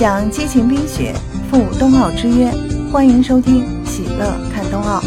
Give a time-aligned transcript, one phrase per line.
[0.00, 1.12] 享激情冰雪，
[1.50, 2.50] 赴冬奥之约。
[2.90, 4.98] 欢迎收听《喜乐看冬奥》。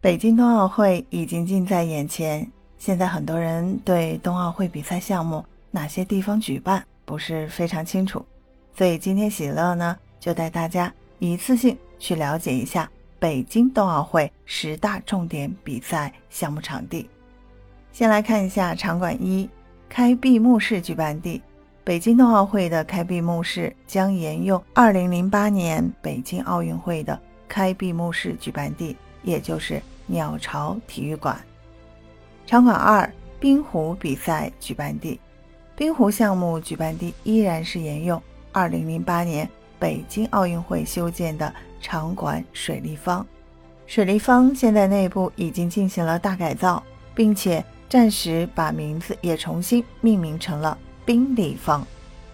[0.00, 8.24] 北京冬奥会已经近在眼前，现在很多人对冬奥会比赛项目哪些地方举办不是非常清楚，
[8.74, 17.10] 所以今天喜乐呢就带大家一次性去了解一下北京冬奥会十大重点比赛项目场地。
[17.92, 19.46] 先来看一下场馆一。
[19.94, 21.40] 开闭幕式举办地，
[21.84, 31.40] 北京冬奥会的开闭幕式将沿用2008年北京奥运会的开闭幕式举办地，也就是鸟巢体育馆。
[32.44, 35.20] 场馆二，冰壶比赛举办地，
[35.76, 38.20] 冰壶项目举办地依然是沿用
[38.52, 43.24] 2008年北京奥运会修建的场馆水立方。
[43.86, 46.82] 水立方现在内部已经进行了大改造，
[47.14, 47.64] 并且。
[47.94, 51.86] 暂时把名字也重新命名成了冰立方。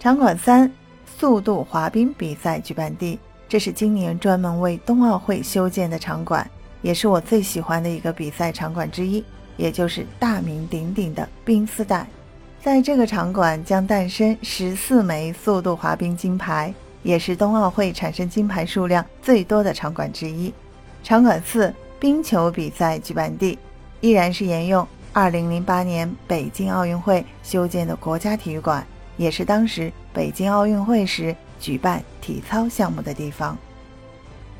[0.00, 0.72] 场馆三，
[1.18, 3.18] 速度滑冰比赛举办地，
[3.50, 6.50] 这是今年专门为冬奥会修建的场馆，
[6.80, 9.22] 也是我最喜欢的一个比赛场馆之一，
[9.58, 12.06] 也就是大名鼎鼎的冰丝带。
[12.62, 16.72] 在这个场馆将诞生十四枚速度滑冰金牌，
[17.02, 20.50] 也是冬奥会产生金牌数量最多的场馆之一。
[21.04, 23.58] 场馆四，冰球比赛举办地，
[24.00, 24.88] 依然是沿用。
[25.14, 28.86] 二零零八年北京奥运会修建的国家体育馆，
[29.18, 33.56] 也是当时北京奥运会时举办体操项目的地方。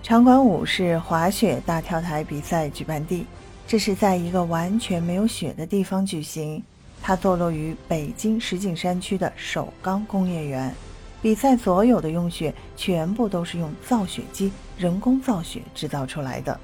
[0.03, 3.25] 场馆五是滑雪大跳台比赛举办地，
[3.67, 6.63] 这是在一个完全没有雪的地方举行。
[7.01, 10.75] 它坐落于北京石景山区的首钢工业园。
[11.23, 16.61] 比赛所有的用雪全部都是用造雪机人工造雪制造出来的。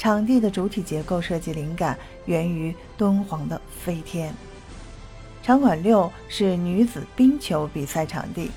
[0.00, 4.32] 场地的主体结构设计灵感源于敦煌的飞天。
[5.42, 8.50] 场馆六是女子冰球比赛场地，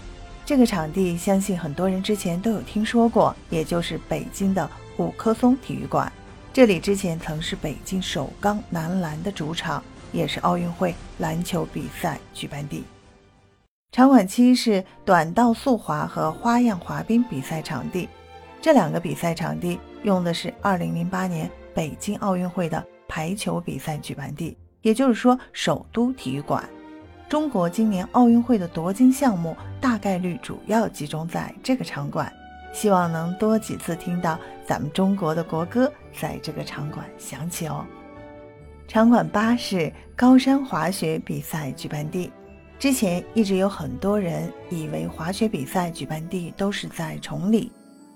[0.46, 6.10] 这个场地相信很多人之前都有听说过，也就是北京的五棵松体育馆。
[6.54, 9.84] 这里之前曾是北京首钢男篮的主场，
[10.14, 12.86] 也是奥运会篮球比赛举办地。
[13.92, 18.08] 场馆七是短道速滑和花样滑冰比赛场地。
[18.64, 26.64] 这两个比赛场地用的是2008年北京奥运会的排球比赛举办地，也就是说首都体育馆。
[27.28, 32.32] 中国今年奥运会的夺金项目大概率主要集中在这个场馆，
[32.72, 37.86] 希望能多几次听到咱们中国的国歌在这个场馆响起哦。
[38.88, 42.32] 场馆八是高山滑雪比赛举办地，
[42.80, 47.70] 之前一直有很多人以为滑雪比赛举办地都是在崇礼。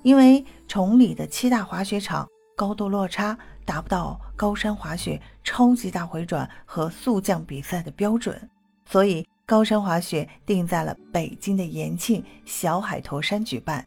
[0.07, 2.25] 因为崇礼的七大滑雪场
[2.55, 8.49] 高度落差达不到高山滑雪超级大回转和速降比赛的标准，
[8.85, 13.85] 所以高山滑雪定在了北京的延庆小海坨山举办。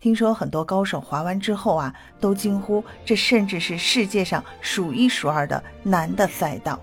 [0.00, 6.80] 听说很多高手滑完之后啊，都惊呼这甚至是世界上数一数二的难的赛道。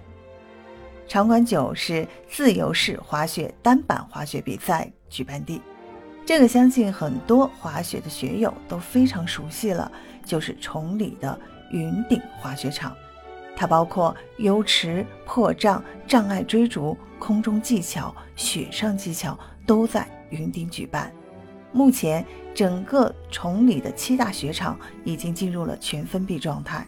[1.08, 5.60] 场馆九是自由式滑雪单板滑雪比赛举办地。
[6.26, 9.92] 这个相信很多滑雪的雪友都非常熟悉了，
[10.26, 11.40] 就是崇礼的
[11.72, 12.96] 云顶滑雪场。
[13.56, 21.14] 它包括优池、破障、障碍追逐、空中技巧、雪上技巧都在云顶举办。
[21.72, 26.88] 目前，整个崇礼的七大雪场已经进入了全封闭状态，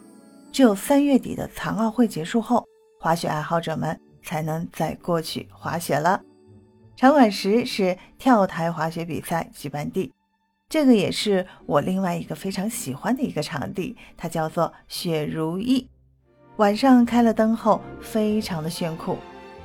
[0.50, 2.66] 只有三月底的残奥会结束后，
[2.98, 6.20] 滑雪爱好者们才能再过去滑雪了。
[6.98, 10.12] 场馆十是跳台滑雪比赛举办地，
[10.68, 15.88] 这个也是我另外一个非常喜欢的一个场地，它叫做雪如意。
[16.56, 19.16] 晚上开了灯后，非常的炫酷。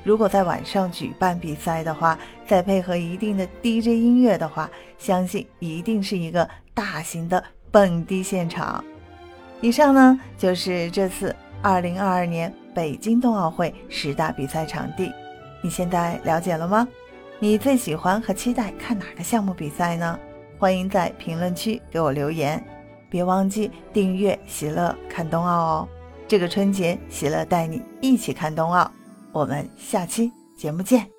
[0.03, 4.69] 如果在晚上举办比赛的话，再配合一定的 DJ 音乐的话，
[5.00, 8.85] 相信一定是一个大型的蹦迪现场。
[9.59, 15.11] 以上呢就是这次2022年北京冬奥会十大比赛场地，
[15.63, 16.88] 你现在了解了吗？
[17.39, 20.18] 你最喜欢和期待看哪个项目比赛呢？
[20.57, 22.63] 欢迎在评论区给我留言，
[23.09, 25.88] 别忘记订阅喜乐看冬奥哦。
[26.25, 28.89] 这个春节，喜乐带你一起看冬奥，
[29.33, 31.12] 我们下期节目见。